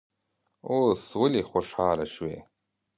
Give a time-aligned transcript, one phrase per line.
[0.69, 2.37] اوس ولې خوشاله شوې.